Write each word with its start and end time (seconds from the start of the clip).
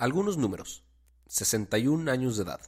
Algunos 0.00 0.38
números. 0.38 0.82
61 1.26 2.10
años 2.10 2.38
de 2.38 2.44
edad. 2.44 2.62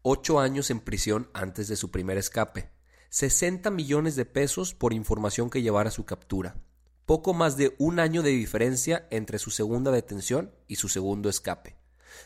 8 0.00 0.40
años 0.40 0.70
en 0.70 0.80
prisión 0.80 1.28
antes 1.34 1.68
de 1.68 1.76
su 1.76 1.90
primer 1.90 2.16
escape. 2.16 2.70
60 3.10 3.70
millones 3.70 4.16
de 4.16 4.24
pesos 4.24 4.72
por 4.72 4.94
información 4.94 5.50
que 5.50 5.60
llevara 5.60 5.90
a 5.90 5.92
su 5.92 6.06
captura. 6.06 6.62
Poco 7.04 7.34
más 7.34 7.58
de 7.58 7.76
un 7.78 8.00
año 8.00 8.22
de 8.22 8.30
diferencia 8.30 9.06
entre 9.10 9.38
su 9.38 9.50
segunda 9.50 9.90
detención 9.90 10.50
y 10.66 10.76
su 10.76 10.88
segundo 10.88 11.28
escape. 11.28 11.76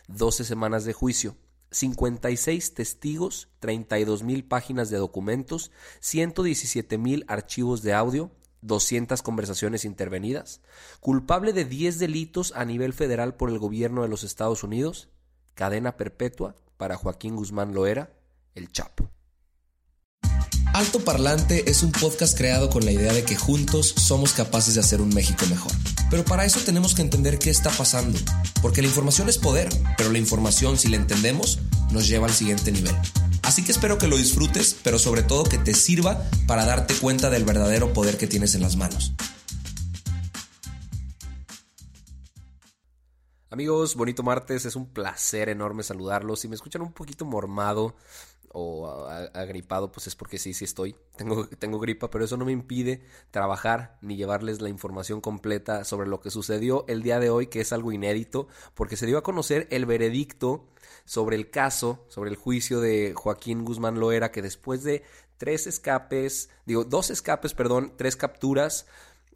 12 0.07 0.45
semanas 0.45 0.85
de 0.85 0.93
juicio. 0.93 1.37
56 1.73 2.75
testigos, 2.75 3.49
32 3.59 4.23
mil 4.23 4.45
páginas 4.45 4.91
de 4.91 4.99
documentos, 4.99 5.73
117 5.99 6.99
mil 6.99 7.25
archivos 7.27 7.83
de 7.83 7.95
audio, 7.95 8.31
200 8.63 9.23
conversaciones 9.23 9.85
intervenidas, 9.85 10.61
culpable 11.01 11.53
de 11.53 11.65
10 11.65 11.99
delitos 11.99 12.53
a 12.57 12.65
nivel 12.65 12.93
federal 12.93 13.35
por 13.35 13.51
el 13.51 13.59
gobierno 13.59 14.03
de 14.03 14.09
los 14.09 14.25
Estados 14.25 14.63
Unidos, 14.65 15.09
cadena 15.55 15.97
perpetua 15.97 16.55
para 16.77 16.97
Joaquín 16.97 17.37
Guzmán 17.37 17.75
Loera, 17.75 18.13
el 18.55 18.71
Chapo. 18.71 19.11
Alto 20.77 21.01
Parlante 21.01 21.71
es 21.71 21.83
un 21.83 21.91
podcast 21.91 22.37
creado 22.37 22.69
con 22.69 22.85
la 22.85 22.93
idea 22.93 23.15
de 23.15 23.25
que 23.25 23.35
juntos 23.35 23.95
somos 23.97 24.35
capaces 24.35 24.75
de 24.75 24.81
hacer 24.81 25.01
un 25.01 25.09
México 25.09 25.47
mejor. 25.47 25.73
Pero 26.11 26.23
para 26.23 26.45
eso 26.45 26.61
tenemos 26.61 26.95
que 26.95 27.01
entender 27.01 27.39
qué 27.39 27.49
está 27.49 27.71
pasando, 27.71 28.19
porque 28.61 28.83
la 28.83 28.89
información 28.89 29.31
es 29.31 29.39
poder, 29.39 29.71
pero 29.97 30.13
la 30.13 30.19
información, 30.19 30.77
si 30.77 30.89
la 30.89 30.97
entendemos, 30.97 31.61
nos 31.91 32.07
lleva 32.07 32.27
al 32.27 32.35
siguiente 32.35 32.73
nivel. 32.73 32.95
Así 33.47 33.63
que 33.65 33.71
espero 33.71 33.97
que 33.97 34.09
lo 34.09 34.17
disfrutes, 34.17 34.77
pero 34.83 34.99
sobre 34.99 35.23
todo 35.23 35.45
que 35.45 35.57
te 35.57 35.73
sirva 35.73 36.21
para 36.49 36.67
darte 36.67 36.95
cuenta 36.95 37.31
del 37.31 37.45
verdadero 37.45 37.93
poder 37.93 38.19
que 38.19 38.27
tienes 38.27 38.57
en 38.57 38.61
las 38.61 38.75
manos. 38.75 39.13
Amigos, 43.49 43.95
bonito 43.95 44.25
martes, 44.25 44.67
es 44.67 44.75
un 44.75 44.93
placer 44.93 45.49
enorme 45.49 45.85
saludarlos. 45.85 46.41
Si 46.41 46.49
me 46.49 46.57
escuchan 46.57 46.83
un 46.83 46.93
poquito 46.93 47.25
mormado 47.25 47.95
o 48.59 49.07
agripado, 49.35 49.93
pues 49.93 50.07
es 50.07 50.17
porque 50.17 50.39
sí, 50.39 50.55
sí 50.55 50.65
estoy. 50.65 50.97
Tengo, 51.17 51.47
tengo 51.47 51.79
gripa, 51.79 52.09
pero 52.09 52.25
eso 52.25 52.39
no 52.39 52.47
me 52.47 52.53
impide 52.53 53.03
trabajar 53.31 53.99
ni 54.01 54.17
llevarles 54.17 54.63
la 54.63 54.71
información 54.71 55.21
completa 55.21 55.85
sobre 55.85 56.09
lo 56.09 56.21
que 56.21 56.31
sucedió 56.31 56.87
el 56.89 57.03
día 57.03 57.21
de 57.21 57.29
hoy, 57.29 57.49
que 57.49 57.61
es 57.61 57.75
algo 57.75 57.93
inédito, 57.93 58.49
porque 58.73 58.97
se 58.97 59.05
dio 59.05 59.19
a 59.19 59.23
conocer 59.23 59.69
el 59.71 59.85
veredicto 59.85 60.69
sobre 61.05 61.37
el 61.37 61.51
caso, 61.51 62.07
sobre 62.09 62.31
el 62.31 62.37
juicio 62.37 62.81
de 62.81 63.13
Joaquín 63.15 63.63
Guzmán 63.63 64.01
Loera, 64.01 64.33
que 64.33 64.41
después 64.41 64.83
de 64.83 65.03
tres 65.37 65.67
escapes, 65.67 66.49
digo, 66.65 66.85
dos 66.85 67.11
escapes, 67.11 67.53
perdón, 67.53 67.93
tres 67.99 68.17
capturas, 68.17 68.87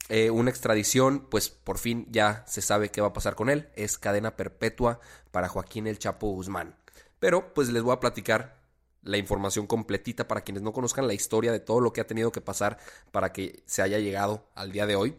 eh, 0.08 0.30
una 0.30 0.48
extradición, 0.48 1.26
pues 1.30 1.50
por 1.50 1.76
fin 1.76 2.06
ya 2.10 2.42
se 2.48 2.62
sabe 2.62 2.88
qué 2.90 3.02
va 3.02 3.08
a 3.08 3.12
pasar 3.12 3.34
con 3.34 3.50
él. 3.50 3.68
Es 3.76 3.98
cadena 3.98 4.34
perpetua 4.34 4.98
para 5.30 5.48
Joaquín 5.48 5.86
el 5.86 5.98
Chapo 5.98 6.28
Guzmán. 6.30 6.74
Pero 7.18 7.52
pues 7.52 7.68
les 7.68 7.82
voy 7.82 7.92
a 7.92 8.00
platicar 8.00 8.59
la 9.02 9.16
información 9.16 9.66
completita 9.66 10.28
para 10.28 10.42
quienes 10.42 10.62
no 10.62 10.72
conozcan 10.72 11.06
la 11.06 11.14
historia 11.14 11.52
de 11.52 11.60
todo 11.60 11.80
lo 11.80 11.92
que 11.92 12.00
ha 12.00 12.06
tenido 12.06 12.32
que 12.32 12.40
pasar 12.40 12.78
para 13.10 13.32
que 13.32 13.62
se 13.66 13.82
haya 13.82 13.98
llegado 13.98 14.48
al 14.54 14.72
día 14.72 14.86
de 14.86 14.96
hoy. 14.96 15.16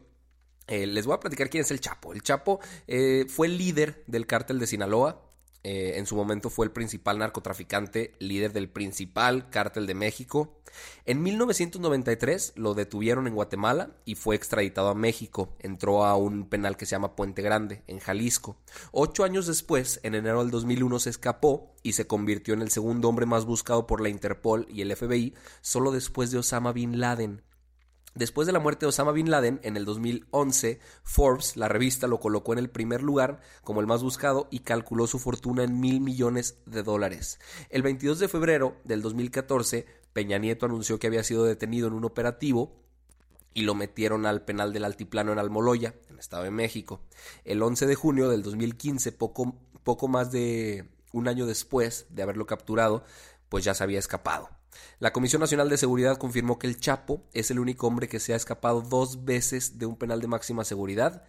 Eh, 0.67 0.87
les 0.87 1.05
voy 1.05 1.15
a 1.15 1.19
platicar 1.19 1.49
quién 1.49 1.63
es 1.63 1.71
el 1.71 1.81
Chapo. 1.81 2.13
El 2.13 2.21
Chapo 2.21 2.59
eh, 2.87 3.25
fue 3.27 3.47
líder 3.47 4.03
del 4.07 4.27
cártel 4.27 4.59
de 4.59 4.67
Sinaloa. 4.67 5.21
Eh, 5.63 5.93
en 5.97 6.07
su 6.07 6.15
momento 6.15 6.49
fue 6.49 6.65
el 6.65 6.71
principal 6.71 7.19
narcotraficante, 7.19 8.13
líder 8.19 8.51
del 8.51 8.69
principal 8.69 9.49
cártel 9.49 9.85
de 9.85 9.93
México. 9.93 10.57
En 11.05 11.21
1993 11.21 12.53
lo 12.55 12.73
detuvieron 12.73 13.27
en 13.27 13.35
Guatemala 13.35 13.91
y 14.03 14.15
fue 14.15 14.35
extraditado 14.35 14.89
a 14.89 14.95
México. 14.95 15.55
Entró 15.59 16.05
a 16.05 16.15
un 16.15 16.49
penal 16.49 16.77
que 16.77 16.85
se 16.85 16.91
llama 16.91 17.15
Puente 17.15 17.41
Grande, 17.43 17.83
en 17.87 17.99
Jalisco. 17.99 18.57
Ocho 18.91 19.23
años 19.23 19.45
después, 19.45 19.99
en 20.03 20.15
enero 20.15 20.41
del 20.41 20.51
2001, 20.51 20.99
se 20.99 21.11
escapó 21.11 21.75
y 21.83 21.93
se 21.93 22.07
convirtió 22.07 22.53
en 22.53 22.61
el 22.61 22.71
segundo 22.71 23.07
hombre 23.09 23.25
más 23.25 23.45
buscado 23.45 23.85
por 23.85 24.01
la 24.01 24.09
Interpol 24.09 24.65
y 24.69 24.81
el 24.81 24.95
FBI, 24.95 25.35
solo 25.61 25.91
después 25.91 26.31
de 26.31 26.39
Osama 26.39 26.71
Bin 26.71 26.99
Laden. 26.99 27.43
Después 28.13 28.45
de 28.45 28.51
la 28.51 28.59
muerte 28.59 28.85
de 28.85 28.89
Osama 28.89 29.13
Bin 29.13 29.31
Laden, 29.31 29.61
en 29.63 29.77
el 29.77 29.85
2011, 29.85 30.79
Forbes, 31.03 31.55
la 31.55 31.69
revista, 31.69 32.07
lo 32.07 32.19
colocó 32.19 32.51
en 32.51 32.59
el 32.59 32.69
primer 32.69 33.01
lugar 33.01 33.39
como 33.63 33.79
el 33.79 33.87
más 33.87 34.03
buscado 34.03 34.49
y 34.51 34.59
calculó 34.59 35.07
su 35.07 35.17
fortuna 35.17 35.63
en 35.63 35.79
mil 35.79 36.01
millones 36.01 36.57
de 36.65 36.83
dólares. 36.83 37.39
El 37.69 37.83
22 37.83 38.19
de 38.19 38.27
febrero 38.27 38.75
del 38.83 39.01
2014, 39.01 39.85
Peña 40.11 40.37
Nieto 40.39 40.65
anunció 40.65 40.99
que 40.99 41.07
había 41.07 41.23
sido 41.23 41.45
detenido 41.45 41.87
en 41.87 41.93
un 41.93 42.03
operativo 42.03 42.81
y 43.53 43.61
lo 43.61 43.75
metieron 43.75 44.25
al 44.25 44.43
penal 44.43 44.73
del 44.73 44.83
Altiplano 44.83 45.31
en 45.31 45.39
Almoloya, 45.39 45.95
en 46.07 46.15
el 46.15 46.19
Estado 46.19 46.43
de 46.43 46.51
México. 46.51 47.01
El 47.45 47.63
11 47.63 47.85
de 47.85 47.95
junio 47.95 48.27
del 48.27 48.43
2015, 48.43 49.13
poco, 49.13 49.55
poco 49.83 50.09
más 50.09 50.33
de 50.33 50.89
un 51.13 51.29
año 51.29 51.45
después 51.45 52.07
de 52.09 52.23
haberlo 52.23 52.45
capturado, 52.45 53.05
pues 53.47 53.63
ya 53.63 53.73
se 53.73 53.83
había 53.83 53.99
escapado. 53.99 54.49
La 54.99 55.13
Comisión 55.13 55.39
Nacional 55.39 55.69
de 55.69 55.77
Seguridad 55.77 56.17
confirmó 56.17 56.59
que 56.59 56.67
el 56.67 56.79
Chapo 56.79 57.23
es 57.33 57.51
el 57.51 57.59
único 57.59 57.87
hombre 57.87 58.07
que 58.07 58.19
se 58.19 58.33
ha 58.33 58.35
escapado 58.35 58.81
dos 58.81 59.25
veces 59.25 59.77
de 59.79 59.85
un 59.85 59.97
penal 59.97 60.21
de 60.21 60.27
máxima 60.27 60.63
seguridad. 60.63 61.23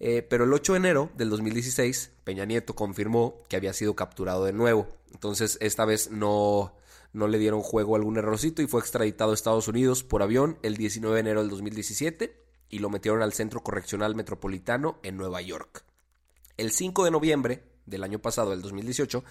Eh, 0.00 0.22
pero 0.22 0.44
el 0.44 0.52
8 0.52 0.74
de 0.74 0.78
enero 0.78 1.10
del 1.16 1.30
2016, 1.30 2.12
Peña 2.24 2.44
Nieto 2.44 2.74
confirmó 2.74 3.42
que 3.48 3.56
había 3.56 3.72
sido 3.72 3.96
capturado 3.96 4.44
de 4.44 4.52
nuevo. 4.52 4.86
Entonces, 5.12 5.58
esta 5.60 5.84
vez 5.84 6.10
no, 6.10 6.74
no 7.12 7.26
le 7.28 7.38
dieron 7.38 7.62
juego 7.62 7.96
algún 7.96 8.16
errorcito 8.16 8.62
y 8.62 8.66
fue 8.66 8.80
extraditado 8.80 9.32
a 9.32 9.34
Estados 9.34 9.68
Unidos 9.68 10.04
por 10.04 10.22
avión 10.22 10.58
el 10.62 10.76
19 10.76 11.14
de 11.14 11.20
enero 11.20 11.40
del 11.40 11.50
2017 11.50 12.36
y 12.70 12.78
lo 12.78 12.90
metieron 12.90 13.22
al 13.22 13.32
Centro 13.32 13.62
Correccional 13.62 14.14
Metropolitano 14.14 14.98
en 15.02 15.16
Nueva 15.16 15.40
York. 15.40 15.84
El 16.56 16.70
5 16.70 17.04
de 17.04 17.10
noviembre 17.10 17.62
del 17.88 18.04
año 18.04 18.18
pasado, 18.18 18.52
el 18.52 18.62
2018, 18.62 19.24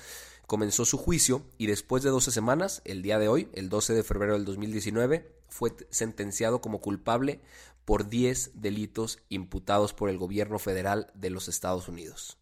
comenzó 0.45 0.85
su 0.85 0.97
juicio 0.97 1.43
y 1.57 1.67
después 1.67 2.03
de 2.03 2.09
12 2.09 2.31
semanas, 2.31 2.81
el 2.85 3.01
día 3.01 3.19
de 3.19 3.27
hoy, 3.27 3.49
el 3.53 3.69
12 3.69 3.93
de 3.93 4.03
febrero 4.03 4.33
del 4.33 4.45
2019, 4.45 5.31
fue 5.49 5.73
sentenciado 5.89 6.61
como 6.61 6.79
culpable 6.79 7.39
por 7.85 8.09
10 8.09 8.51
delitos 8.55 9.19
imputados 9.29 9.93
por 9.93 10.09
el 10.09 10.17
gobierno 10.17 10.59
federal 10.59 11.11
de 11.13 11.29
los 11.29 11.47
Estados 11.47 11.87
Unidos. 11.87 12.37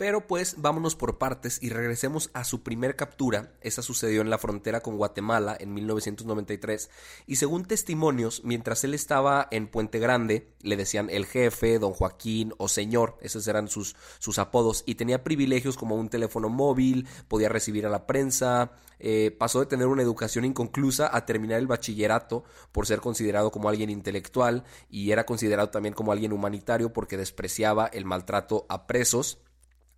Pero 0.00 0.26
pues 0.26 0.54
vámonos 0.56 0.96
por 0.96 1.18
partes 1.18 1.62
y 1.62 1.68
regresemos 1.68 2.30
a 2.32 2.44
su 2.44 2.62
primer 2.62 2.96
captura. 2.96 3.52
Esa 3.60 3.82
sucedió 3.82 4.22
en 4.22 4.30
la 4.30 4.38
frontera 4.38 4.80
con 4.80 4.96
Guatemala 4.96 5.54
en 5.60 5.74
1993 5.74 6.88
y 7.26 7.36
según 7.36 7.66
testimonios, 7.66 8.40
mientras 8.42 8.82
él 8.84 8.94
estaba 8.94 9.46
en 9.50 9.66
Puente 9.66 9.98
Grande, 9.98 10.54
le 10.62 10.78
decían 10.78 11.10
el 11.10 11.26
jefe, 11.26 11.78
don 11.78 11.92
Joaquín 11.92 12.54
o 12.56 12.66
señor, 12.66 13.18
esos 13.20 13.46
eran 13.46 13.68
sus, 13.68 13.94
sus 14.18 14.38
apodos, 14.38 14.84
y 14.86 14.94
tenía 14.94 15.22
privilegios 15.22 15.76
como 15.76 15.96
un 15.96 16.08
teléfono 16.08 16.48
móvil, 16.48 17.06
podía 17.28 17.50
recibir 17.50 17.84
a 17.84 17.90
la 17.90 18.06
prensa, 18.06 18.72
eh, 19.00 19.36
pasó 19.38 19.60
de 19.60 19.66
tener 19.66 19.86
una 19.86 20.00
educación 20.00 20.46
inconclusa 20.46 21.14
a 21.14 21.26
terminar 21.26 21.58
el 21.58 21.66
bachillerato 21.66 22.44
por 22.72 22.86
ser 22.86 23.00
considerado 23.00 23.50
como 23.50 23.68
alguien 23.68 23.90
intelectual 23.90 24.64
y 24.88 25.10
era 25.10 25.26
considerado 25.26 25.68
también 25.68 25.94
como 25.94 26.10
alguien 26.10 26.32
humanitario 26.32 26.90
porque 26.94 27.18
despreciaba 27.18 27.86
el 27.86 28.06
maltrato 28.06 28.64
a 28.70 28.86
presos. 28.86 29.40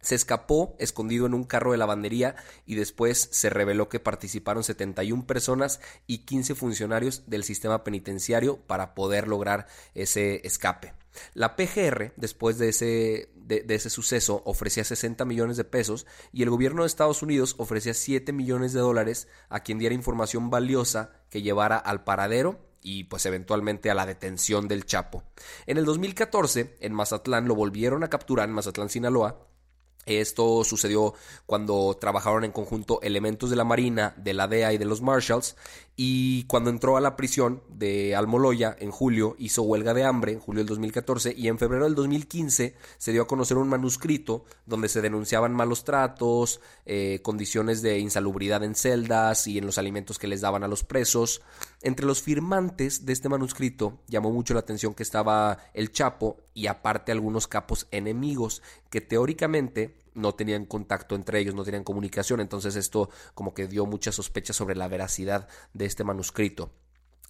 Se 0.03 0.15
escapó 0.15 0.77
escondido 0.79 1.27
en 1.27 1.35
un 1.35 1.45
carro 1.45 1.73
de 1.73 1.79
lavandería 1.79 2.37
y 2.67 2.75
después 2.75 3.29
se 3.33 3.49
reveló 3.49 3.89
que 3.89 4.01
participaron 4.01 4.65
71 4.65 5.27
personas 5.27 5.81
y 6.07 6.19
15 6.19 6.55
funcionarios 6.55 7.23
del 7.27 7.45
sistema 7.45 7.85
penitenciario 7.85 8.59
para 8.67 8.95
poder 8.95 9.29
lograr 9.29 9.67
ese 9.95 10.47
escape. 10.47 10.93
La 11.35 11.57
PGR, 11.57 12.13
después 12.17 12.59
de 12.59 12.69
ese, 12.71 13.31
de, 13.35 13.65
ese 13.69 13.91
suceso, 13.91 14.43
ofrecía 14.45 14.85
60 14.85 15.25
millones 15.25 15.57
de 15.57 15.65
pesos 15.65 16.07
y 16.33 16.43
el 16.43 16.51
gobierno 16.51 16.83
de 16.83 16.87
Estados 16.89 17.23
Unidos 17.23 17.55
ofrecía 17.59 17.95
7 17.95 18.33
millones 18.33 18.73
de 18.73 18.81
dólares 18.81 19.29
a 19.49 19.61
quien 19.61 19.79
diera 19.79 19.95
información 19.95 20.51
valiosa 20.51 21.13
que 21.29 21.43
llevara 21.43 21.77
al 21.77 22.05
paradero 22.05 22.61
y 22.81 23.05
pues 23.05 23.27
eventualmente 23.27 23.91
a 23.91 23.95
la 23.95 24.07
detención 24.07 24.69
del 24.69 24.85
Chapo. 24.85 25.23
En 25.67 25.79
el 25.79 25.85
2014, 25.85 26.77
en 26.81 26.93
Mazatlán, 26.93 27.47
lo 27.47 27.55
volvieron 27.55 28.03
a 28.03 28.11
capturar 28.11 28.49
en 28.49 28.55
Mazatlán, 28.55 28.89
Sinaloa, 28.89 29.47
Esto 30.07 30.65
sucedió 30.65 31.15
cuando 31.47 31.97
trabajaron 32.01 32.45
en 32.45 32.53
conjunto 32.53 33.01
elementos 33.03 33.51
de 33.51 33.57
la 33.57 33.65
Marina, 33.65 34.15
de 34.17 34.35
la 34.35 34.49
DEA 34.49 34.73
y 34.73 34.79
de 34.79 34.85
los 34.85 35.01
Marshalls 35.01 35.57
y 35.95 36.45
cuando 36.45 36.71
entró 36.71 36.97
a 36.97 37.03
la 37.03 37.17
prisión 37.17 37.63
de 37.69 38.17
Almoloya 38.17 38.75
en 38.81 38.91
julio 38.91 39.37
hizo 39.39 39.63
huelga 39.63 39.93
de 39.93 40.05
hambre 40.05 40.33
en 40.33 40.41
julio 40.41 40.61
del 40.61 40.69
2014 40.69 41.35
y 41.37 41.49
en 41.49 41.59
febrero 41.59 41.85
del 41.85 41.95
2015 41.95 42.75
se 42.97 43.13
dio 43.13 43.23
a 43.23 43.27
conocer 43.27 43.59
un 43.59 43.69
manuscrito 43.69 44.47
donde 44.65 44.89
se 44.89 45.03
denunciaban 45.03 45.53
malos 45.53 45.85
tratos, 45.85 46.61
eh, 46.87 47.21
condiciones 47.23 47.83
de 47.83 47.99
insalubridad 47.99 48.65
en 48.65 48.75
celdas 48.75 49.47
y 49.47 49.59
en 49.59 49.67
los 49.67 49.77
alimentos 49.77 50.19
que 50.19 50.29
les 50.29 50.41
daban 50.41 50.65
a 50.65 50.69
los 50.69 50.83
presos. 50.83 51.43
Entre 51.83 52.07
los 52.07 52.23
firmantes 52.23 53.05
de 53.05 53.13
este 53.13 53.29
manuscrito 53.29 53.99
llamó 54.09 54.31
mucho 54.31 54.55
la 54.55 54.61
atención 54.61 54.95
que 54.95 55.03
estaba 55.03 55.59
el 55.75 55.93
Chapo 55.93 56.39
y 56.55 56.67
aparte 56.67 57.13
algunos 57.13 57.49
capos 57.49 57.87
enemigos 57.91 58.63
que 58.91 59.01
teóricamente 59.01 59.97
no 60.15 60.35
tenían 60.35 60.67
contacto 60.67 61.15
entre 61.15 61.41
ellos, 61.41 61.55
no 61.55 61.65
tenían 61.65 61.85
comunicación, 61.85 62.41
entonces 62.41 62.77
esto 62.77 63.11
como 63.35 63.55
que 63.55 63.67
dio 63.67 63.87
mucha 63.87 64.13
sospecha 64.13 64.53
sobre 64.53 64.77
la 64.77 64.89
veracidad 64.89 65.49
de 65.73 65.87
este 65.87 66.05
manuscrito. 66.05 66.71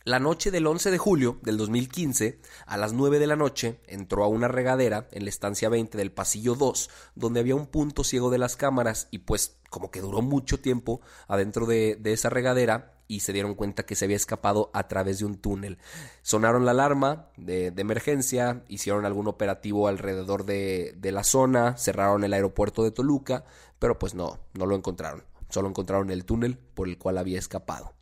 La 0.04 0.18
noche 0.18 0.50
del 0.50 0.66
11 0.66 0.90
de 0.90 0.98
julio 0.98 1.38
del 1.42 1.56
2015, 1.56 2.40
a 2.66 2.76
las 2.76 2.92
9 2.92 3.20
de 3.20 3.28
la 3.28 3.36
noche, 3.36 3.78
entró 3.86 4.24
a 4.24 4.26
una 4.26 4.48
regadera 4.48 5.06
en 5.12 5.22
la 5.22 5.30
estancia 5.30 5.68
20 5.68 5.96
del 5.96 6.10
pasillo 6.10 6.56
2, 6.56 6.90
donde 7.14 7.38
había 7.38 7.54
un 7.54 7.68
punto 7.68 8.02
ciego 8.02 8.28
de 8.28 8.38
las 8.38 8.56
cámaras 8.56 9.06
y 9.12 9.18
pues 9.18 9.60
como 9.70 9.92
que 9.92 10.00
duró 10.00 10.20
mucho 10.20 10.58
tiempo 10.58 11.02
adentro 11.28 11.66
de, 11.66 12.00
esa 12.02 12.30
regadera 12.30 12.94
y 13.06 13.20
se 13.20 13.32
dieron 13.32 13.54
cuenta 13.54 13.86
que 13.86 13.94
se 13.94 14.06
había 14.06 14.16
escapado 14.16 14.72
a 14.74 14.88
través 14.88 15.20
de 15.20 15.24
un 15.24 15.36
túnel. 15.36 15.78
Sonaron 16.22 16.64
la 16.64 16.72
alarma 16.72 17.28
de, 17.36 17.72
emergencia, 17.76 18.64
hicieron 18.66 19.06
algún 19.06 19.28
operativo 19.28 19.86
alrededor 19.86 20.44
de, 20.44 20.96
de, 20.96 21.12
la 21.12 21.22
zona, 21.22 21.76
cerraron 21.76 22.24
el 22.24 22.32
aeropuerto 22.32 22.82
de 22.82 22.90
Toluca, 22.90 23.44
pero 23.78 24.00
pues 24.00 24.14
no, 24.14 24.40
no 24.54 24.66
lo 24.66 24.74
encontraron. 24.74 25.22
Solo 25.48 25.68
encontraron 25.68 26.10
el 26.10 26.24
túnel 26.24 26.58
por 26.58 26.88
el 26.88 26.98
cual 26.98 27.18
había 27.18 27.38
escapado. 27.38 27.92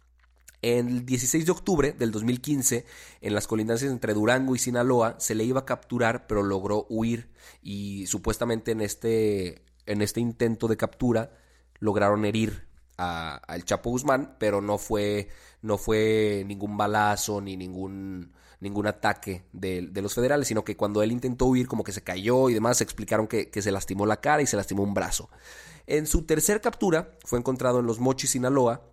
El 0.62 1.07
16 1.07 1.47
de 1.47 1.53
octubre 1.53 1.93
del 1.93 2.11
2015, 2.11 2.85
en 3.23 3.35
las 3.35 3.47
colindancias 3.47 3.91
entre 3.91 4.12
Durango 4.12 4.55
y 4.55 4.59
Sinaloa, 4.59 5.17
se 5.19 5.35
le 5.35 5.45
iba 5.45 5.61
a 5.61 5.65
capturar, 5.65 6.27
pero 6.27 6.43
logró 6.43 6.87
huir 6.91 7.31
y 7.62 8.07
supuestamente 8.07 8.73
en 8.73 8.83
este, 8.83 9.62
en 9.87 10.03
este 10.03 10.21
intento 10.21 10.69
de 10.69 10.77
captura 10.77 11.33
lograron 11.79 12.27
herir 12.27 12.69
al 12.99 13.65
Chapo 13.65 13.89
Guzmán, 13.89 14.37
pero 14.39 14.61
no 14.61 14.77
fue, 14.77 15.29
no 15.62 15.79
fue 15.79 16.45
ningún 16.47 16.77
balazo 16.77 17.41
ni 17.41 17.57
ningún, 17.57 18.35
ningún 18.61 18.87
ataque 18.87 19.47
de, 19.55 19.91
los 19.95 20.15
federales, 20.15 20.49
sino 20.49 20.65
que 20.65 20.77
cuando 20.77 21.03
él 21.03 21.11
intentó 21.11 21.47
huir 21.47 21.67
como 21.67 21.83
que 21.85 21.93
se 21.93 22.03
cayó 22.03 22.51
y 22.51 22.55
demás, 22.55 22.83
explicaron 22.83 23.27
que, 23.27 23.49
que 23.49 23.62
se 23.62 23.73
lastimó 23.73 24.05
la 24.05 24.21
cara 24.21 24.43
y 24.43 24.47
se 24.47 24.59
lastimó 24.59 24.83
un 24.83 24.93
brazo. 24.93 25.31
En 25.87 26.07
su 26.07 26.27
tercer 26.27 26.61
captura 26.61 27.17
fue 27.25 27.39
encontrado 27.39 27.81
en 27.81 27.87
Los 27.87 28.01
Mochis, 28.01 28.31
Sinaloa, 28.31 28.90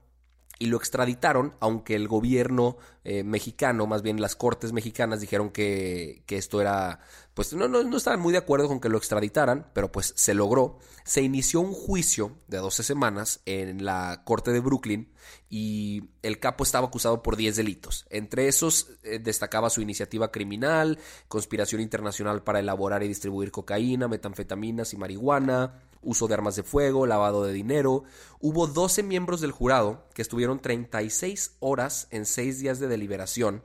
y 0.59 0.67
lo 0.67 0.77
extraditaron, 0.77 1.53
aunque 1.59 1.95
el 1.95 2.07
gobierno 2.07 2.77
eh, 3.03 3.23
mexicano, 3.23 3.87
más 3.87 4.01
bien 4.01 4.19
las 4.19 4.35
cortes 4.35 4.73
mexicanas, 4.73 5.21
dijeron 5.21 5.49
que, 5.49 6.23
que 6.25 6.37
esto 6.37 6.59
era, 6.61 6.99
pues 7.33 7.53
no, 7.53 7.67
no, 7.67 7.83
no, 7.83 7.97
estaban 7.97 8.19
muy 8.19 8.31
de 8.31 8.39
acuerdo 8.39 8.67
con 8.67 8.79
que 8.79 8.89
lo 8.89 8.97
extraditaran, 8.97 9.67
pero 9.73 9.91
pues 9.91 10.13
se 10.15 10.33
logró. 10.33 10.79
Se 11.05 11.21
inició 11.21 11.61
un 11.61 11.73
juicio 11.73 12.37
de 12.47 12.57
12 12.57 12.83
semanas 12.83 13.41
en 13.45 13.85
la 13.85 14.23
corte 14.25 14.51
de 14.51 14.59
Brooklyn 14.59 15.11
y 15.49 16.03
el 16.21 16.39
capo 16.39 16.63
estaba 16.63 16.87
acusado 16.87 17.23
por 17.23 17.37
10 17.37 17.55
delitos. 17.55 18.05
Entre 18.09 18.47
esos 18.47 18.89
eh, 19.03 19.19
destacaba 19.19 19.69
su 19.69 19.81
iniciativa 19.81 20.31
criminal, 20.31 20.99
conspiración 21.27 21.81
internacional 21.81 22.43
para 22.43 22.59
elaborar 22.59 23.03
y 23.03 23.07
distribuir 23.07 23.51
cocaína, 23.51 24.07
metanfetaminas 24.07 24.93
y 24.93 24.97
marihuana, 24.97 25.81
uso 26.07 26.27
de 26.27 26.33
armas 26.33 26.55
de 26.55 26.63
fuego, 26.63 27.05
lavado 27.05 27.43
de 27.43 27.51
dinero. 27.51 28.05
Hubo 28.39 28.65
12 28.65 29.03
miembros 29.03 29.41
del 29.41 29.51
jurado 29.51 30.07
que 30.13 30.21
estuvieron 30.21 30.61
36 30.61 31.57
horas 31.59 32.07
en 32.11 32.25
6 32.25 32.59
días 32.59 32.79
de 32.79 32.87
deliberación. 32.87 33.63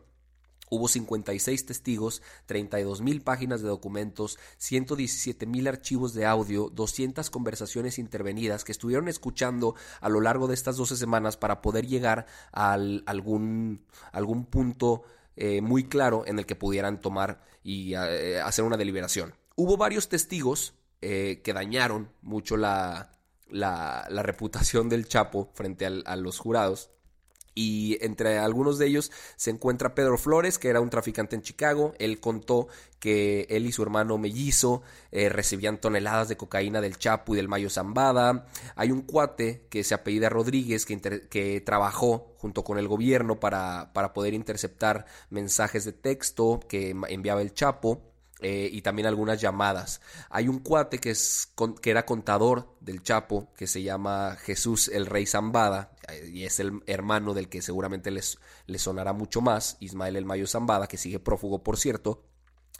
Hubo 0.68 0.88
56 0.88 1.66
testigos, 1.66 2.22
32 2.46 3.02
mil 3.02 3.20
páginas 3.20 3.60
de 3.60 3.68
documentos, 3.68 4.38
117 4.56 5.46
mil 5.46 5.68
archivos 5.68 6.14
de 6.14 6.24
audio, 6.26 6.70
200 6.70 7.30
conversaciones 7.30 7.98
intervenidas 7.98 8.64
que 8.64 8.72
estuvieron 8.72 9.06
escuchando 9.06 9.76
a 10.00 10.08
lo 10.08 10.20
largo 10.20 10.48
de 10.48 10.54
estas 10.54 10.76
12 10.78 10.96
semanas 10.96 11.36
para 11.36 11.60
poder 11.60 11.86
llegar 11.86 12.26
a 12.52 12.72
algún, 12.72 13.84
algún 14.12 14.46
punto 14.46 15.02
eh, 15.36 15.60
muy 15.60 15.84
claro 15.84 16.24
en 16.26 16.38
el 16.38 16.46
que 16.46 16.56
pudieran 16.56 17.00
tomar 17.00 17.44
y 17.62 17.94
eh, 17.94 18.40
hacer 18.40 18.64
una 18.64 18.78
deliberación. 18.78 19.34
Hubo 19.54 19.76
varios 19.76 20.08
testigos 20.08 20.74
eh, 21.02 21.40
que 21.44 21.52
dañaron 21.52 22.10
mucho 22.22 22.56
la, 22.56 23.12
la, 23.50 24.22
reputación 24.22 24.88
del 24.88 25.06
Chapo 25.06 25.50
frente 25.54 25.87
a 25.87 26.16
los 26.16 26.38
jurados. 26.38 26.90
Y 27.54 27.99
entre 28.00 28.38
algunos 28.38 28.78
de 28.78 28.87
ellos 28.87 29.12
se 29.37 29.50
encuentra 29.50 29.94
Pedro 29.94 30.16
Flores, 30.16 30.58
que 30.58 30.69
era 30.69 30.81
un 30.81 30.88
traficante 30.88 31.37
en 31.37 31.43
Chicago. 31.43 31.93
Él 31.99 32.19
contó 32.19 32.69
que 32.99 33.46
él 33.50 33.66
y 33.66 33.72
su 33.72 33.82
hermano 33.82 34.16
mellizo 34.16 34.82
eh, 35.10 35.28
recibían 35.28 35.81
toneladas 35.81 36.28
de 36.28 36.37
cocaína 36.37 36.81
del 36.81 36.96
Chapo 36.96 37.34
y 37.34 37.37
del 37.37 37.49
Mayo 37.49 37.69
Zambada. 37.69 38.46
Hay 38.75 38.90
un 38.90 39.02
cuate 39.02 39.66
que 39.69 39.84
se 39.84 39.94
apellida 39.94 40.31
Rodríguez 40.31 40.87
que, 40.87 40.99
que 41.28 41.60
trabajó 41.60 42.34
junto 42.38 42.64
con 42.64 42.78
el 42.78 42.88
gobierno 42.88 43.38
para, 43.38 43.93
para 43.93 44.14
poder 44.14 44.32
interceptar 44.32 45.04
mensajes 45.28 45.84
de 45.84 45.93
texto 45.93 46.60
que 46.69 46.96
enviaba 47.08 47.43
el 47.43 47.52
Chapo. 47.52 48.12
Eh, 48.42 48.68
y 48.72 48.82
también 48.82 49.06
algunas 49.06 49.40
llamadas. 49.40 50.00
Hay 50.28 50.48
un 50.48 50.58
cuate 50.58 50.98
que, 50.98 51.10
es, 51.10 51.52
que 51.80 51.90
era 51.90 52.04
contador 52.04 52.74
del 52.80 53.02
Chapo, 53.02 53.52
que 53.56 53.68
se 53.68 53.82
llama 53.82 54.36
Jesús 54.42 54.88
el 54.88 55.06
Rey 55.06 55.26
Zambada, 55.26 55.92
eh, 56.08 56.28
y 56.32 56.44
es 56.44 56.58
el 56.58 56.82
hermano 56.86 57.34
del 57.34 57.48
que 57.48 57.62
seguramente 57.62 58.10
les, 58.10 58.38
les 58.66 58.82
sonará 58.82 59.12
mucho 59.12 59.40
más, 59.40 59.76
Ismael 59.78 60.16
el 60.16 60.24
Mayo 60.24 60.48
Zambada, 60.48 60.88
que 60.88 60.98
sigue 60.98 61.20
prófugo, 61.20 61.62
por 61.62 61.78
cierto. 61.78 62.24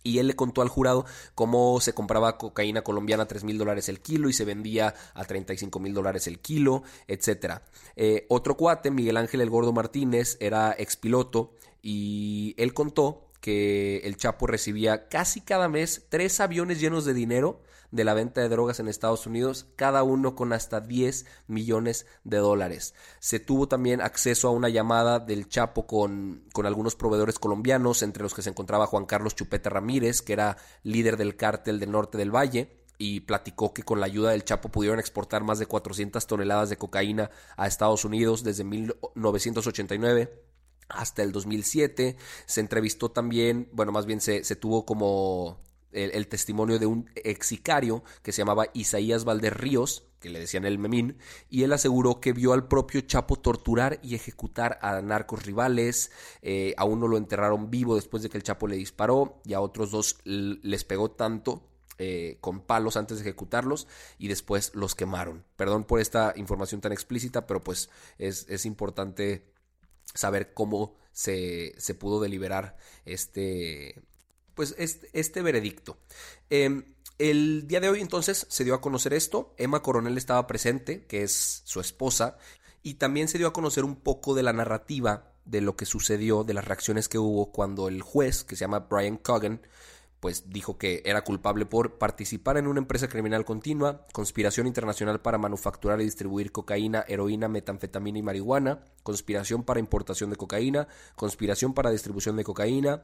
Y 0.03 0.19
él 0.19 0.27
le 0.27 0.35
contó 0.35 0.63
al 0.63 0.69
jurado 0.69 1.07
cómo 1.37 1.81
se 1.81 1.95
compraba 1.95 2.37
cocaína 2.39 2.83
colombiana 2.83 3.23
a 3.23 3.29
3 3.29 3.45
mil 3.45 3.57
dólares 3.57 3.89
el 3.89 4.01
kilo 4.01 4.29
y 4.29 4.33
se 4.33 4.45
vendía 4.45 4.95
a 5.15 5.25
35 5.25 5.79
mil 5.79 5.95
dólares 5.95 6.27
el 6.27 6.41
kilo, 6.41 6.83
etc. 7.07 7.61
Eh, 7.95 8.27
otro 8.29 8.57
cuate, 8.57 8.91
Miguel 8.91 9.17
Ángel 9.17 9.43
el 9.43 9.51
Gordo 9.51 9.73
Martínez, 9.73 10.37
era 10.41 10.75
expiloto 10.77 11.55
y 11.83 12.57
él 12.59 12.75
contó 12.75 13.32
que 13.43 13.99
el 14.05 14.17
Chapo 14.17 14.47
recibía 14.47 15.09
casi 15.09 15.41
cada 15.41 15.69
mes 15.69 16.07
tres 16.09 16.39
aviones 16.39 16.81
llenos 16.81 17.05
de 17.05 17.13
dinero 17.13 17.61
de 17.91 18.05
la 18.05 18.15
venta 18.15 18.41
de 18.41 18.49
drogas 18.49 18.79
en 18.81 18.89
Estados 18.89 19.27
Unidos, 19.27 19.67
cada 19.77 20.05
uno 20.05 20.35
con 20.35 20.53
hasta 20.55 20.81
10 20.81 21.27
millones 21.49 22.07
de 22.25 22.39
dólares. 22.39 22.95
Se 23.19 23.41
tuvo 23.41 23.69
también 23.69 24.01
acceso 24.01 24.49
a 24.49 24.53
una 24.53 24.71
llamada 24.71 25.19
del 25.19 25.49
Chapo 25.49 25.87
con, 25.89 26.45
con 26.55 26.67
algunos 26.67 26.95
proveedores 26.95 27.39
colombianos, 27.39 28.03
entre 28.03 28.23
los 28.23 28.33
que 28.33 28.43
se 28.43 28.49
encontraba 28.49 28.87
Juan 28.87 29.07
Carlos 29.07 29.35
Chupete 29.35 29.69
Ramírez, 29.69 30.23
que 30.23 30.33
era 30.35 30.57
líder 30.85 31.17
del 31.17 31.37
cártel 31.37 31.81
del 31.81 31.91
norte 31.91 32.17
del 32.17 32.35
Valle, 32.35 32.79
y 32.97 33.21
platicó 33.21 33.75
que 33.75 33.83
con 33.83 33.99
la 33.99 34.07
ayuda 34.07 34.31
del 34.31 34.45
Chapo 34.45 34.71
pudieron 34.71 35.01
exportar 35.01 35.43
más 35.43 35.59
de 35.59 35.67
400 35.67 36.25
toneladas 36.29 36.71
de 36.71 36.79
cocaína 36.79 37.31
a 37.57 37.67
Estados 37.67 38.05
Unidos 38.05 38.45
desde 38.45 38.63
1989 38.63 40.52
hasta 40.93 41.23
el 41.23 41.33
2007. 41.33 42.17
Se 42.47 42.61
entrevistó 42.61 43.11
también, 43.11 43.69
bueno, 43.73 43.93
más 43.93 44.07
bien 44.07 44.21
se, 44.21 44.43
tuvo 44.57 44.85
como 44.85 45.59
el, 45.93 46.27
testimonio 46.29 46.79
de 46.79 46.87
un 46.87 47.11
ex 47.17 47.47
sicario 47.47 48.03
que 48.23 48.33
se 48.33 48.39
llamaba 48.39 48.67
Isaías 48.75 49.25
Valdez 49.25 49.53
Ríos, 49.53 50.05
que 50.21 50.31
le 50.31 50.39
decían 50.39 50.65
el 50.65 50.79
Memín, 50.79 51.19
y 51.51 51.65
él 51.65 51.73
aseguró 51.73 52.21
que 52.21 52.33
vio 52.33 52.53
al 52.53 52.69
propio 52.69 53.01
Chapo 53.01 53.37
torturar 53.37 53.99
y 54.03 54.15
ejecutar 54.15 54.79
a 54.81 55.01
narcos 55.03 55.45
rivales. 55.45 56.13
Eh, 56.43 56.75
a 56.77 56.85
uno 56.85 57.09
lo 57.09 57.17
enterraron 57.17 57.71
vivo 57.71 57.97
después 57.97 58.23
de 58.23 58.29
que 58.29 58.37
el 58.37 58.45
Chapo 58.45 58.69
le 58.69 58.77
disparó, 58.77 59.41
y 59.45 59.55
a 59.55 59.61
otros 59.61 59.91
dos 59.91 60.19
les 60.25 60.85
pegó 60.85 61.11
tanto 61.11 61.69
eh, 62.05 62.39
con 62.41 62.63
palos 62.63 62.97
antes 62.97 63.19
de 63.19 63.23
ejecutarlos 63.23 63.87
y 64.19 64.27
después 64.27 64.75
los 64.75 64.95
quemaron. 64.95 65.45
Perdón 65.57 65.85
por 65.85 66.01
esta 66.01 66.33
información 66.37 66.81
tan 66.81 66.91
explícita, 66.91 67.47
pero 67.47 67.63
pues 67.63 67.91
es, 68.19 68.47
es 68.49 68.67
importante 68.67 69.52
saber 70.15 70.55
cómo 70.55 70.97
se, 71.13 71.75
se 71.79 71.95
pudo 71.95 72.21
deliberar 72.21 72.77
este, 73.05 74.03
pues 74.55 74.75
este, 74.79 75.43
veredicto. 75.43 75.99
Em, 76.51 76.95
el 77.19 77.67
día 77.69 77.81
de 77.81 77.89
hoy 77.89 78.01
entonces 78.01 78.47
se 78.49 78.65
dio 78.65 78.75
a 78.75 78.81
conocer 78.81 79.13
esto, 79.15 79.55
Emma 79.59 79.83
Coronel 79.83 80.17
estaba 80.19 80.47
presente, 80.47 81.07
que 81.07 81.23
es 81.23 81.63
su 81.65 81.81
esposa, 81.81 82.37
y 82.83 82.95
también 82.95 83.29
se 83.29 83.39
dio 83.39 83.47
a 83.47 83.53
conocer 83.53 83.85
un 83.85 83.97
poco 83.97 84.35
de 84.35 84.43
la 84.43 84.53
narrativa 84.53 85.33
de 85.45 85.61
lo 85.61 85.77
que 85.77 85.87
sucedió, 85.87 86.45
de 86.45 86.55
las 86.55 86.65
reacciones 86.65 87.09
que 87.09 87.19
hubo 87.19 87.53
cuando 87.53 87.89
el 87.89 88.03
juez, 88.03 88.45
que 88.45 88.57
se 88.57 88.61
llama 88.61 88.87
Brian 88.91 89.17
Cogan, 89.17 89.61
pues 90.23 90.51
dijo 90.51 90.79
que 90.79 91.03
era 91.05 91.25
culpable 91.25 91.67
por 91.67 91.99
participar 91.99 92.57
en 92.57 92.69
una 92.69 92.79
empresa 92.79 93.09
criminal 93.09 93.45
continua, 93.45 94.07
conspiración 94.13 94.69
internacional 94.69 95.21
para 95.21 95.37
manufacturar 95.37 96.01
y 96.01 96.05
distribuir 96.05 96.53
cocaína, 96.53 97.05
heroína, 97.09 97.49
metanfetamina 97.49 98.21
y 98.21 98.23
marihuana, 98.23 98.85
conspiración 99.03 99.65
para 99.65 99.81
importación 99.81 100.31
de 100.31 100.37
cocaína, 100.37 100.87
conspiración 101.17 101.75
para 101.75 101.91
distribución 101.91 102.37
de 102.37 102.45
cocaína, 102.45 103.03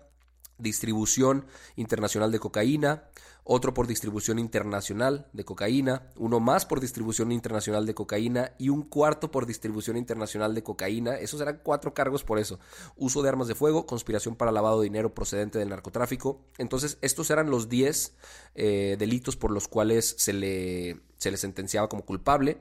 distribución 0.58 1.46
internacional 1.76 2.32
de 2.32 2.38
cocaína, 2.38 3.04
otro 3.50 3.72
por 3.72 3.86
distribución 3.86 4.38
internacional 4.38 5.26
de 5.32 5.44
cocaína, 5.44 6.02
uno 6.16 6.38
más 6.38 6.66
por 6.66 6.80
distribución 6.80 7.32
internacional 7.32 7.86
de 7.86 7.94
cocaína 7.94 8.52
y 8.58 8.68
un 8.68 8.82
cuarto 8.82 9.30
por 9.30 9.46
distribución 9.46 9.96
internacional 9.96 10.54
de 10.54 10.62
cocaína. 10.62 11.14
Esos 11.14 11.40
eran 11.40 11.60
cuatro 11.62 11.94
cargos 11.94 12.24
por 12.24 12.38
eso. 12.38 12.58
Uso 12.96 13.22
de 13.22 13.30
armas 13.30 13.48
de 13.48 13.54
fuego, 13.54 13.86
conspiración 13.86 14.36
para 14.36 14.52
lavado 14.52 14.80
de 14.80 14.84
dinero 14.84 15.14
procedente 15.14 15.58
del 15.58 15.70
narcotráfico. 15.70 16.42
Entonces, 16.58 16.98
estos 17.00 17.30
eran 17.30 17.50
los 17.50 17.70
10 17.70 18.14
eh, 18.54 18.96
delitos 18.98 19.36
por 19.36 19.50
los 19.50 19.66
cuales 19.66 20.14
se 20.18 20.34
le, 20.34 21.00
se 21.16 21.30
le 21.30 21.38
sentenciaba 21.38 21.88
como 21.88 22.04
culpable. 22.04 22.58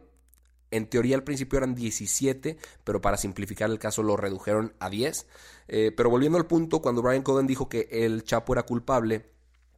En 0.72 0.90
teoría 0.90 1.16
al 1.16 1.24
principio 1.24 1.58
eran 1.58 1.76
17, 1.76 2.58
pero 2.84 3.02
para 3.02 3.18
simplificar 3.18 3.70
el 3.70 3.80
caso 3.80 4.04
lo 4.04 4.18
redujeron 4.18 4.74
a 4.80 4.90
10. 4.90 5.26
Eh, 5.70 5.92
pero 5.96 6.10
volviendo 6.10 6.38
al 6.38 6.46
punto, 6.46 6.82
cuando 6.82 7.02
Brian 7.02 7.24
Coden 7.24 7.48
dijo 7.48 7.70
que 7.70 7.88
el 7.92 8.24
Chapo 8.24 8.54
era 8.54 8.64
culpable, 8.64 9.26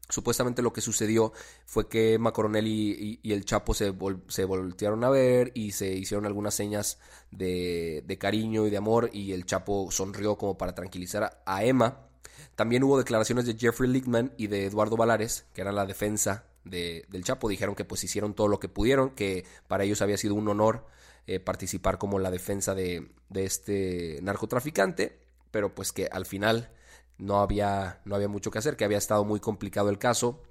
supuestamente 0.09 0.61
lo 0.61 0.73
que 0.73 0.81
sucedió 0.81 1.31
fue 1.65 1.87
que 1.87 2.17
Macoronel 2.17 2.67
y, 2.67 3.19
el 3.23 3.45
Chapo 3.45 3.73
se, 3.73 3.91
voltearon 3.91 5.03
a 5.03 5.09
ver 5.09 5.51
y 5.53 5.71
se 5.71 5.93
hicieron 5.93 6.25
algunas 6.25 6.55
señas 6.55 6.97
de, 7.31 8.17
cariño 8.19 8.65
y 8.65 8.71
de 8.71 8.77
amor 8.77 9.09
y 9.13 9.31
el 9.33 9.45
Chapo 9.45 9.91
sonrió 9.91 10.37
como 10.37 10.57
para 10.57 10.73
tranquilizar 10.73 11.41
a 11.45 11.63
Emma. 11.63 12.07
También 12.55 12.83
hubo 12.83 12.97
declaraciones 12.97 13.45
de 13.45 13.55
Jeffrey 13.57 13.89
Lichtman 13.89 14.33
y 14.37 14.47
de 14.47 14.65
Eduardo 14.65 14.97
Valares, 14.97 15.45
que 15.53 15.61
eran 15.61 15.75
la 15.75 15.85
defensa 15.85 16.48
del 16.69 17.23
Chapo. 17.23 17.49
Dijeron 17.49 17.75
que 17.75 17.85
pues 17.85 18.03
hicieron 18.03 18.33
todo 18.33 18.47
lo 18.47 18.59
que 18.59 18.69
pudieron, 18.69 19.11
que 19.11 19.45
para 19.67 19.83
ellos 19.83 20.01
había 20.01 20.17
sido 20.17 20.35
un 20.35 20.47
honor 20.47 20.85
eh, 21.27 21.39
participar 21.39 21.97
como 21.97 22.17
la 22.17 22.31
defensa 22.31 22.73
de, 22.73 23.11
este 23.35 24.19
narcotraficante, 24.23 25.19
pero 25.51 25.75
pues 25.75 25.91
que 25.91 26.07
al 26.11 26.25
final 26.25 26.71
no 27.17 27.41
había, 27.41 28.01
no 28.05 28.15
había 28.15 28.27
mucho 28.27 28.49
que 28.49 28.59
hacer, 28.59 28.75
que 28.75 28.85
había 28.85 28.97
estado 28.97 29.23
muy 29.25 29.39
complicado 29.39 29.89
el 29.89 29.99
caso 29.99 30.41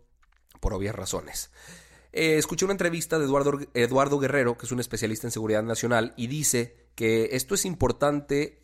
por 0.61 0.75
obvias 0.75 0.95
razones. 0.95 1.51
Eh, 2.13 2.39
escuché 2.39 2.65
una 2.65 2.75
entrevista 2.75 3.19
de 3.19 3.25
Eduardo, 3.25 3.59
Eduardo 3.75 4.19
Guerrero, 4.19 4.57
que 4.57 4.67
es 4.67 4.73
un 4.73 4.81
especialista 4.81 5.27
en 5.27 5.33
seguridad 5.33 5.63
nacional, 5.63 6.15
y 6.17 6.29
dice 6.29 6.89
que 6.95 7.31
esto 7.33 7.55
es 7.55 7.65
importante 7.65 8.61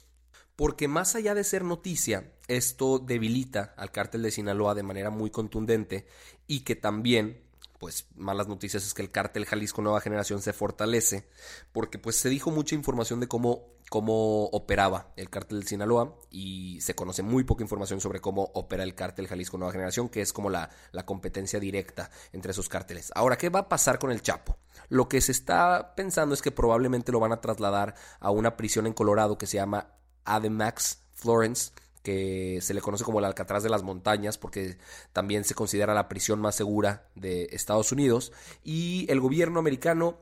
porque 0.56 0.87
más 0.87 1.16
allá 1.16 1.34
de 1.34 1.44
ser 1.44 1.64
noticia, 1.64 2.32
esto 2.46 2.99
debilita 2.99 3.75
al 3.76 3.90
cártel 3.90 4.23
de 4.23 4.30
Sinaloa 4.30 4.75
de 4.75 4.82
manera 4.84 5.11
muy 5.11 5.30
contundente 5.30 6.06
y 6.46 6.61
que 6.61 6.76
también 6.76 7.43
pues 7.85 8.07
malas 8.17 8.49
noticias 8.49 8.83
es 8.83 8.95
que 8.95 9.03
el 9.03 9.11
cártel 9.11 9.45
Jalisco 9.45 9.83
Nueva 9.83 10.00
Generación 10.00 10.41
se 10.41 10.55
fortalece 10.55 11.29
porque 11.71 11.99
pues 11.99 12.17
se 12.17 12.31
dijo 12.31 12.50
mucha 12.50 12.75
información 12.75 13.21
de 13.21 13.29
cómo, 13.29 13.75
cómo 13.91 14.45
operaba 14.47 15.12
el 15.17 15.29
cártel 15.29 15.61
de 15.61 15.67
Sinaloa 15.67 16.19
y 16.31 16.81
se 16.81 16.95
conoce 16.95 17.23
muy 17.23 17.45
poca 17.45 17.62
información 17.62 18.00
sobre 18.00 18.23
cómo 18.23 18.45
opera 18.55 18.85
el 18.85 18.95
cártel 18.95 19.29
Jalisco 19.29 19.59
Nueva 19.59 19.73
Generación 19.73 20.09
que 20.09 20.23
es 20.23 20.33
como 20.33 20.49
la, 20.49 20.71
la 20.93 21.05
competencia 21.05 21.61
directa 21.61 22.11
entre 22.33 22.53
esos 22.53 22.71
cárteles. 22.71 23.12
Ahora, 23.14 23.37
¿qué 23.37 23.50
va 23.50 23.59
a 23.59 23.69
pasar 23.69 23.99
con 23.99 24.11
el 24.11 24.23
Chapo? 24.23 24.57
Lo 24.88 25.07
que 25.07 25.21
se 25.21 25.33
está 25.33 25.95
pensando 25.95 26.33
es 26.33 26.41
que 26.41 26.53
probablemente 26.53 27.12
lo 27.12 27.21
van 27.21 27.33
a 27.33 27.43
trasladar 27.43 27.97
a 28.19 28.31
una 28.31 28.57
prisión 28.57 28.87
en 28.87 28.95
Colorado 28.95 29.37
que 29.37 29.47
se 29.47 29.59
llama 29.59 29.91
Ademax 30.25 31.03
Florence, 31.12 31.73
que 32.04 32.58
se 32.61 32.75
le 32.75 32.82
conoce 32.82 33.02
como 33.02 33.18
el 33.18 33.25
Alcatraz 33.25 33.62
de 33.62 33.70
las 33.70 33.82
Montañas, 33.82 34.37
porque 34.37 34.76
también 35.14 35.42
se 35.44 35.54
considera 35.54 35.94
la 35.94 36.06
prisión 36.06 36.38
más 36.38 36.54
segura 36.54 37.08
de 37.14 37.49
Estados 37.52 37.92
Unidos. 37.92 38.30
Y 38.62 39.06
el 39.08 39.20
gobierno 39.20 39.58
americano 39.58 40.18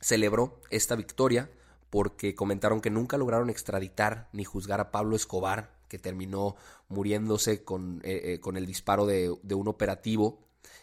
celebró 0.00 0.60
esta 0.70 0.96
victoria 0.96 1.48
porque 1.88 2.34
comentaron 2.34 2.80
que 2.80 2.90
nunca 2.90 3.16
lograron 3.16 3.48
extraditar 3.48 4.28
ni 4.32 4.42
juzgar 4.44 4.80
a 4.80 4.90
Pablo 4.90 5.14
Escobar, 5.14 5.70
que 5.88 6.00
terminó 6.00 6.56
muriéndose 6.88 7.62
con, 7.62 8.00
eh, 8.02 8.34
eh, 8.34 8.40
con 8.40 8.56
el 8.56 8.66
disparo 8.66 9.06
de, 9.06 9.32
de 9.40 9.54
un 9.54 9.68
operativo 9.68 10.40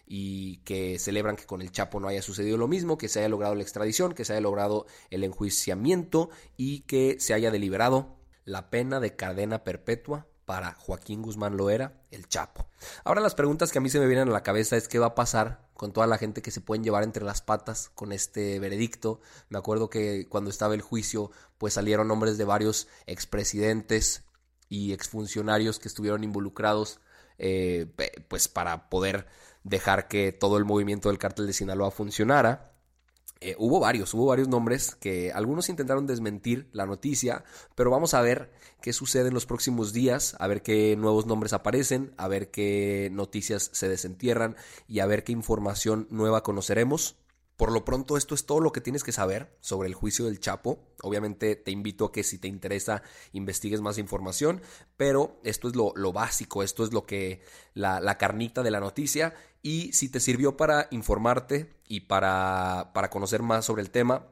y 0.07 0.59
que 0.59 0.97
celebran 0.97 1.35
que 1.35 1.45
con 1.45 1.61
el 1.61 1.73
Chapo 1.73 1.99
no 1.99 2.07
haya 2.07 2.21
sucedido 2.21 2.55
lo 2.57 2.69
mismo, 2.69 2.97
que 2.97 3.09
se 3.09 3.19
haya 3.19 3.27
logrado 3.27 3.53
la 3.53 3.63
extradición, 3.63 4.13
que 4.13 4.23
se 4.23 4.31
haya 4.31 4.41
logrado 4.41 4.85
el 5.09 5.25
enjuiciamiento 5.25 6.29
y 6.55 6.81
que 6.81 7.19
se 7.19 7.33
haya 7.33 7.51
deliberado 7.51 8.20
la 8.45 8.69
pena 8.69 8.99
de 8.99 9.15
cadena 9.15 9.63
perpetua 9.63 10.27
para 10.45 10.73
Joaquín 10.73 11.21
Guzmán 11.21 11.55
Loera, 11.55 12.01
el 12.11 12.27
Chapo. 12.27 12.67
Ahora 13.03 13.21
las 13.21 13.35
preguntas 13.35 13.71
que 13.71 13.77
a 13.77 13.81
mí 13.81 13.89
se 13.89 13.99
me 13.99 14.07
vienen 14.07 14.27
a 14.27 14.31
la 14.31 14.43
cabeza 14.43 14.75
es 14.75 14.87
qué 14.87 14.99
va 14.99 15.07
a 15.07 15.15
pasar 15.15 15.69
con 15.73 15.93
toda 15.93 16.07
la 16.07 16.17
gente 16.17 16.41
que 16.41 16.51
se 16.51 16.61
pueden 16.61 16.83
llevar 16.83 17.03
entre 17.03 17.23
las 17.23 17.41
patas 17.41 17.89
con 17.95 18.11
este 18.11 18.59
veredicto. 18.59 19.21
Me 19.49 19.57
acuerdo 19.57 19.89
que 19.89 20.27
cuando 20.27 20.49
estaba 20.49 20.73
el 20.73 20.81
juicio, 20.81 21.31
pues 21.57 21.75
salieron 21.75 22.07
nombres 22.07 22.37
de 22.37 22.45
varios 22.45 22.87
expresidentes 23.05 24.23
y 24.67 24.93
exfuncionarios 24.93 25.79
que 25.79 25.87
estuvieron 25.87 26.23
involucrados, 26.23 26.99
eh, 27.37 27.87
pues 28.27 28.47
para 28.47 28.89
poder 28.89 29.27
dejar 29.63 30.07
que 30.07 30.31
todo 30.31 30.57
el 30.57 30.65
movimiento 30.65 31.09
del 31.09 31.17
cártel 31.17 31.47
de 31.47 31.53
Sinaloa 31.53 31.91
funcionara. 31.91 32.70
Eh, 33.43 33.55
hubo 33.57 33.79
varios, 33.79 34.13
hubo 34.13 34.27
varios 34.27 34.47
nombres 34.47 34.93
que 34.93 35.31
algunos 35.31 35.67
intentaron 35.69 36.05
desmentir 36.05 36.69
la 36.73 36.85
noticia, 36.85 37.43
pero 37.73 37.89
vamos 37.89 38.13
a 38.13 38.21
ver 38.21 38.51
qué 38.81 38.93
sucede 38.93 39.29
en 39.29 39.33
los 39.33 39.47
próximos 39.47 39.93
días, 39.93 40.35
a 40.37 40.45
ver 40.45 40.61
qué 40.61 40.95
nuevos 40.95 41.25
nombres 41.25 41.51
aparecen, 41.51 42.13
a 42.17 42.27
ver 42.27 42.51
qué 42.51 43.09
noticias 43.11 43.71
se 43.73 43.89
desentierran 43.89 44.55
y 44.87 44.99
a 44.99 45.07
ver 45.07 45.23
qué 45.23 45.31
información 45.31 46.07
nueva 46.11 46.43
conoceremos. 46.43 47.15
Por 47.57 47.71
lo 47.71 47.85
pronto, 47.85 48.17
esto 48.17 48.33
es 48.33 48.45
todo 48.45 48.59
lo 48.59 48.71
que 48.71 48.81
tienes 48.81 49.03
que 49.03 49.11
saber 49.11 49.55
sobre 49.59 49.87
el 49.87 49.93
juicio 49.93 50.25
del 50.25 50.39
Chapo. 50.39 50.79
Obviamente 51.01 51.55
te 51.55 51.69
invito 51.69 52.05
a 52.05 52.11
que 52.11 52.23
si 52.23 52.39
te 52.39 52.47
interesa 52.47 53.03
investigues 53.33 53.81
más 53.81 53.99
información, 53.99 54.61
pero 54.97 55.39
esto 55.43 55.67
es 55.67 55.75
lo, 55.75 55.93
básico, 56.11 56.63
esto 56.63 56.83
es 56.83 56.91
lo 56.91 57.05
que 57.05 57.41
la, 57.75 57.99
la, 57.99 58.17
carnita 58.17 58.63
de 58.63 58.71
la 58.71 58.79
noticia. 58.79 59.35
Y 59.61 59.93
si 59.93 60.09
te 60.09 60.19
sirvió 60.19 60.57
para 60.57 60.87
informarte 60.91 61.73
y 61.87 62.01
para, 62.01 62.91
para 62.93 63.09
conocer 63.09 63.43
más 63.43 63.65
sobre 63.65 63.83
el 63.83 63.91
tema, 63.91 64.27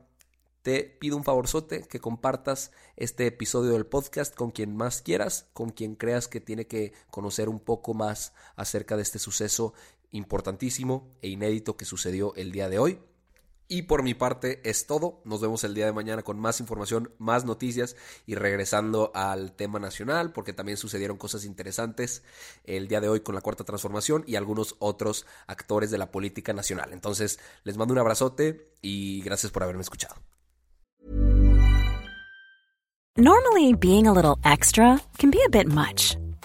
te 0.62 0.84
pido 0.84 1.16
un 1.18 1.24
favorzote 1.24 1.84
que 1.84 2.00
compartas 2.00 2.72
este 2.96 3.28
episodio 3.28 3.72
del 3.74 3.86
podcast 3.86 4.36
con 4.36 4.52
quien 4.52 4.76
más 4.76 5.02
quieras, 5.02 5.48
con 5.54 5.70
quien 5.70 5.96
creas 5.96 6.28
que 6.28 6.42
tiene 6.42 6.68
que 6.68 6.94
conocer 7.12 7.48
un 7.48 7.60
poco 7.60 7.94
más 7.94 8.34
acerca 8.56 8.96
de 8.98 9.04
este 9.04 9.20
suceso 9.20 9.74
importantísimo 10.12 11.16
e 11.22 11.30
inédito 11.30 11.78
que 11.78 11.86
sucedió 11.86 12.34
el 12.36 12.52
día 12.52 12.68
de 12.68 12.80
hoy. 12.80 13.00
Y 13.72 13.84
por 13.84 14.02
mi 14.02 14.16
parte 14.16 14.68
es 14.68 14.88
todo. 14.88 15.22
Nos 15.26 15.42
vemos 15.42 15.64
el 15.64 15.76
día 15.76 15.86
de 15.86 15.94
mañana 15.94 16.24
con 16.24 16.40
más 16.40 16.60
información, 16.60 17.14
más 17.20 17.46
noticias 17.46 17.96
y 18.26 18.34
regresando 18.34 19.12
al 19.14 19.52
tema 19.52 19.78
nacional 19.78 20.34
porque 20.34 20.54
también 20.54 20.76
sucedieron 20.76 21.18
cosas 21.18 21.46
interesantes 21.46 22.24
el 22.64 22.88
día 22.88 23.00
de 23.00 23.10
hoy 23.10 23.20
con 23.20 23.36
la 23.36 23.42
cuarta 23.42 23.64
transformación 23.64 24.24
y 24.26 24.38
algunos 24.38 24.76
otros 24.80 25.28
actores 25.46 25.92
de 25.92 26.00
la 26.00 26.10
política 26.10 26.52
nacional. 26.52 26.94
Entonces 26.94 27.40
les 27.64 27.78
mando 27.78 27.94
un 27.94 28.00
abrazote 28.00 28.74
y 28.82 29.22
gracias 29.22 29.52
por 29.52 29.62
haberme 29.62 29.84
escuchado. 29.84 30.16
Normally 33.18 33.74
being 33.74 34.08
a 34.08 34.14
little 34.14 34.38
extra 34.44 35.00
can 35.20 35.30
be 35.30 35.40
a 35.46 35.50
bit 35.50 35.68
much, 35.68 36.16